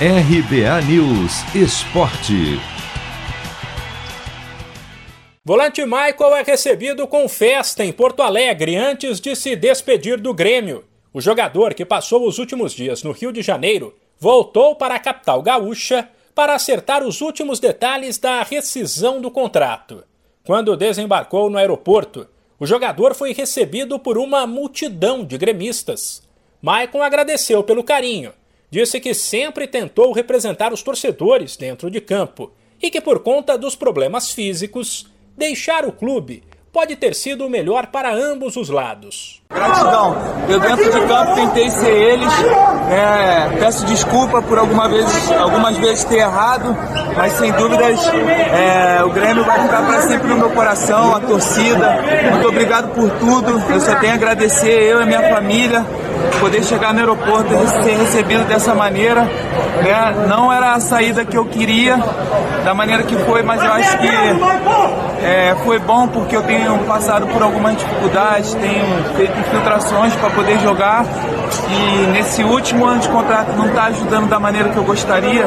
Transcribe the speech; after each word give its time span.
RBA 0.00 0.82
News 0.88 1.54
Esporte. 1.54 2.58
Volante 5.44 5.84
Michael 5.84 6.34
é 6.34 6.42
recebido 6.42 7.06
com 7.06 7.28
festa 7.28 7.84
em 7.84 7.92
Porto 7.92 8.20
Alegre 8.20 8.74
antes 8.74 9.20
de 9.20 9.36
se 9.36 9.54
despedir 9.54 10.18
do 10.20 10.34
Grêmio. 10.34 10.82
O 11.12 11.20
jogador 11.20 11.74
que 11.74 11.84
passou 11.84 12.26
os 12.26 12.40
últimos 12.40 12.72
dias 12.72 13.04
no 13.04 13.12
Rio 13.12 13.32
de 13.32 13.40
Janeiro 13.40 13.94
voltou 14.18 14.74
para 14.74 14.96
a 14.96 14.98
capital 14.98 15.40
gaúcha 15.40 16.08
para 16.34 16.56
acertar 16.56 17.04
os 17.04 17.20
últimos 17.20 17.60
detalhes 17.60 18.18
da 18.18 18.42
rescisão 18.42 19.20
do 19.20 19.30
contrato. 19.30 20.02
Quando 20.44 20.76
desembarcou 20.76 21.48
no 21.48 21.56
aeroporto, 21.56 22.26
o 22.58 22.66
jogador 22.66 23.14
foi 23.14 23.32
recebido 23.32 23.96
por 24.00 24.18
uma 24.18 24.44
multidão 24.44 25.24
de 25.24 25.38
gremistas. 25.38 26.20
Maicon 26.60 27.00
agradeceu 27.00 27.62
pelo 27.62 27.84
carinho, 27.84 28.32
disse 28.74 28.98
que 28.98 29.14
sempre 29.14 29.68
tentou 29.68 30.10
representar 30.10 30.72
os 30.72 30.82
torcedores 30.82 31.56
dentro 31.56 31.88
de 31.88 32.00
campo 32.00 32.50
e 32.82 32.90
que, 32.90 33.00
por 33.00 33.20
conta 33.20 33.56
dos 33.56 33.76
problemas 33.76 34.32
físicos, 34.32 35.06
deixar 35.36 35.84
o 35.84 35.92
clube 35.92 36.42
pode 36.72 36.96
ter 36.96 37.14
sido 37.14 37.46
o 37.46 37.48
melhor 37.48 37.86
para 37.86 38.12
ambos 38.12 38.56
os 38.56 38.68
lados. 38.68 39.40
Gratidão. 39.48 40.16
Eu 40.48 40.58
dentro 40.58 40.92
de 40.92 41.06
campo 41.06 41.34
tentei 41.36 41.70
ser 41.70 41.88
eles. 41.88 42.32
É, 42.90 43.56
peço 43.60 43.86
desculpa 43.86 44.42
por 44.42 44.58
alguma 44.58 44.88
vez, 44.88 45.30
algumas 45.30 45.76
vezes 45.76 46.02
ter 46.02 46.18
errado, 46.18 46.76
mas 47.16 47.32
sem 47.34 47.52
dúvidas 47.52 48.04
é, 48.08 49.04
o 49.04 49.10
Grêmio 49.10 49.44
vai 49.44 49.62
ficar 49.62 49.86
para 49.86 50.02
sempre 50.02 50.26
no 50.26 50.36
meu 50.36 50.50
coração, 50.50 51.14
a 51.14 51.20
torcida. 51.20 52.02
Muito 52.32 52.48
obrigado 52.48 52.92
por 52.92 53.08
tudo. 53.20 53.72
Eu 53.72 53.80
só 53.80 53.94
tenho 54.00 54.14
a 54.14 54.16
agradecer 54.16 54.82
eu 54.82 55.00
e 55.00 55.06
minha 55.06 55.32
família 55.32 55.86
poder 56.40 56.62
chegar 56.62 56.92
no 56.92 57.00
aeroporto 57.00 57.52
e 57.52 57.82
ser 57.82 57.96
recebido 57.96 58.44
dessa 58.44 58.74
maneira. 58.74 59.22
Né? 59.22 60.26
Não 60.28 60.52
era 60.52 60.72
a 60.72 60.80
saída 60.80 61.24
que 61.24 61.36
eu 61.36 61.44
queria, 61.44 61.96
da 62.64 62.74
maneira 62.74 63.02
que 63.02 63.16
foi, 63.16 63.42
mas 63.42 63.62
eu 63.62 63.72
acho 63.72 63.98
que 63.98 64.08
é, 65.24 65.54
foi 65.64 65.78
bom 65.78 66.06
porque 66.08 66.36
eu 66.36 66.42
tenho 66.42 66.78
passado 66.84 67.26
por 67.28 67.42
algumas 67.42 67.76
dificuldades, 67.76 68.54
tenho 68.54 69.04
feito 69.16 69.38
infiltrações 69.38 70.14
para 70.16 70.30
poder 70.30 70.58
jogar 70.60 71.04
e 71.70 72.06
nesse 72.08 72.42
último 72.42 72.84
ano 72.84 73.00
de 73.00 73.08
contrato 73.08 73.52
não 73.52 73.66
está 73.66 73.84
ajudando 73.84 74.28
da 74.28 74.38
maneira 74.38 74.68
que 74.68 74.76
eu 74.76 74.84
gostaria. 74.84 75.44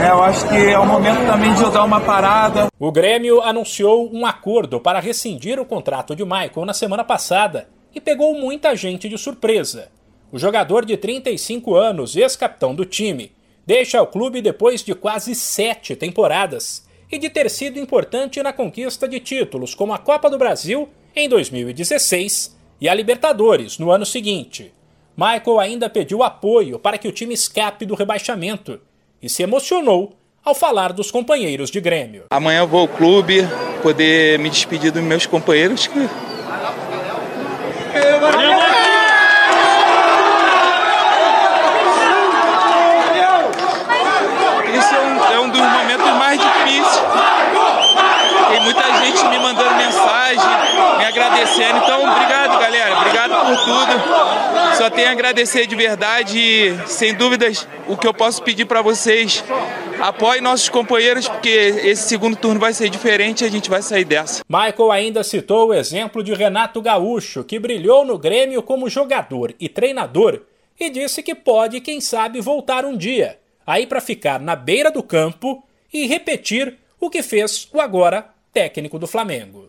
É, 0.00 0.10
eu 0.10 0.22
acho 0.22 0.46
que 0.48 0.56
é 0.56 0.78
o 0.78 0.86
momento 0.86 1.26
também 1.26 1.52
de 1.52 1.62
eu 1.62 1.70
dar 1.70 1.84
uma 1.84 2.00
parada. 2.00 2.68
O 2.78 2.90
Grêmio 2.90 3.42
anunciou 3.42 4.10
um 4.12 4.24
acordo 4.24 4.80
para 4.80 4.98
rescindir 4.98 5.60
o 5.60 5.64
contrato 5.64 6.16
de 6.16 6.24
Michael 6.24 6.64
na 6.64 6.72
semana 6.72 7.04
passada 7.04 7.68
e 7.94 8.00
pegou 8.00 8.34
muita 8.34 8.74
gente 8.76 9.08
de 9.08 9.18
surpresa. 9.18 9.88
O 10.32 10.38
jogador 10.38 10.84
de 10.84 10.96
35 10.96 11.74
anos, 11.74 12.16
ex-capitão 12.16 12.74
do 12.74 12.84
time, 12.84 13.32
deixa 13.66 14.00
o 14.00 14.06
clube 14.06 14.40
depois 14.40 14.82
de 14.82 14.94
quase 14.94 15.34
sete 15.34 15.96
temporadas 15.96 16.86
e 17.10 17.18
de 17.18 17.28
ter 17.28 17.50
sido 17.50 17.78
importante 17.78 18.42
na 18.42 18.52
conquista 18.52 19.08
de 19.08 19.18
títulos 19.18 19.74
como 19.74 19.92
a 19.92 19.98
Copa 19.98 20.30
do 20.30 20.38
Brasil 20.38 20.88
em 21.14 21.28
2016 21.28 22.56
e 22.80 22.88
a 22.88 22.94
Libertadores 22.94 23.78
no 23.78 23.90
ano 23.90 24.06
seguinte. 24.06 24.72
Michael 25.16 25.60
ainda 25.60 25.90
pediu 25.90 26.22
apoio 26.22 26.78
para 26.78 26.96
que 26.96 27.08
o 27.08 27.12
time 27.12 27.34
escape 27.34 27.84
do 27.84 27.94
rebaixamento 27.94 28.80
e 29.20 29.28
se 29.28 29.42
emocionou 29.42 30.16
ao 30.44 30.54
falar 30.54 30.92
dos 30.92 31.10
companheiros 31.10 31.70
de 31.70 31.80
Grêmio. 31.80 32.24
Amanhã 32.30 32.60
eu 32.60 32.66
vou 32.68 32.80
ao 32.80 32.88
clube 32.88 33.42
poder 33.82 34.38
me 34.38 34.48
despedir 34.48 34.90
dos 34.90 35.02
meus 35.02 35.26
companheiros 35.26 35.86
que 35.86 35.98
Isso 44.72 44.94
é 44.94 45.00
um, 45.00 45.34
é 45.34 45.40
um 45.40 45.50
dos 45.50 45.60
momentos 45.60 46.06
mais 46.16 46.40
difíceis. 46.40 47.02
Tem 48.48 48.60
muita 48.62 48.82
gente 49.02 49.28
me 49.28 49.38
mandando 49.38 49.74
mensagem, 49.74 50.98
me 50.98 51.04
agradecendo. 51.40 51.78
Então, 51.78 52.10
obrigado, 52.10 52.60
galera. 52.60 52.98
Obrigado 52.98 53.46
por 53.46 53.64
tudo. 53.64 54.76
Só 54.76 54.90
tenho 54.90 55.08
a 55.08 55.12
agradecer 55.12 55.66
de 55.66 55.74
verdade. 55.74 56.38
E, 56.38 56.88
sem 56.88 57.14
dúvidas, 57.14 57.66
o 57.88 57.96
que 57.96 58.06
eu 58.06 58.14
posso 58.14 58.42
pedir 58.42 58.66
para 58.66 58.82
vocês 58.82 59.42
apoie 60.00 60.40
nossos 60.40 60.68
companheiros, 60.68 61.28
porque 61.28 61.48
esse 61.48 62.08
segundo 62.08 62.36
turno 62.36 62.60
vai 62.60 62.72
ser 62.72 62.88
diferente 62.88 63.42
e 63.42 63.46
a 63.46 63.50
gente 63.50 63.68
vai 63.68 63.82
sair 63.82 64.04
dessa. 64.04 64.42
Michael 64.48 64.90
ainda 64.90 65.22
citou 65.22 65.68
o 65.68 65.74
exemplo 65.74 66.22
de 66.22 66.32
Renato 66.32 66.80
Gaúcho, 66.80 67.44
que 67.44 67.58
brilhou 67.58 68.04
no 68.04 68.18
Grêmio 68.18 68.62
como 68.62 68.88
jogador 68.88 69.54
e 69.60 69.68
treinador, 69.68 70.42
e 70.78 70.88
disse 70.88 71.22
que 71.22 71.34
pode, 71.34 71.80
quem 71.80 72.00
sabe, 72.00 72.40
voltar 72.40 72.86
um 72.86 72.96
dia, 72.96 73.38
aí 73.66 73.86
para 73.86 74.00
ficar 74.00 74.40
na 74.40 74.56
beira 74.56 74.90
do 74.90 75.02
campo 75.02 75.62
e 75.92 76.06
repetir 76.06 76.78
o 76.98 77.10
que 77.10 77.22
fez 77.22 77.68
o 77.72 77.80
agora 77.80 78.28
técnico 78.52 78.98
do 78.98 79.06
Flamengo. 79.06 79.68